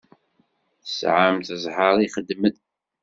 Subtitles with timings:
[0.83, 2.55] Tesɛamt ẓẓher i ixeddmen.